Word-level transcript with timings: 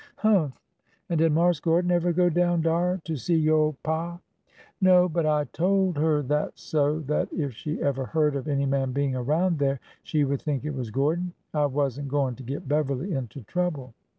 ''Humph! 0.15 0.59
an' 1.09 1.19
did 1.19 1.31
Marse 1.31 1.59
Gordon 1.59 1.91
ever 1.91 2.11
go 2.11 2.27
down 2.27 2.63
dar 2.63 2.99
to 3.03 3.15
see 3.15 3.35
yo' 3.35 3.75
paw?"'' 3.83 4.17
No, 4.81 5.07
but 5.07 5.27
I 5.27 5.43
told 5.43 5.95
her 5.99 6.23
that 6.23 6.57
so 6.57 7.01
that 7.01 7.31
if 7.31 7.53
she 7.53 7.79
ever 7.83 8.05
heard 8.05 8.35
of 8.35 8.47
any 8.47 8.65
man 8.65 8.93
being 8.93 9.15
around 9.15 9.59
there 9.59 9.79
she 10.01 10.23
would 10.23 10.41
think 10.41 10.65
it 10.65 10.73
was 10.73 10.89
Gor 10.89 11.17
don. 11.17 11.33
I 11.53 11.67
was 11.67 11.99
n't 11.99 12.07
going 12.09 12.33
to 12.37 12.41
get 12.41 12.67
Beverly 12.67 13.13
into 13.13 13.41
trouble." 13.43 13.93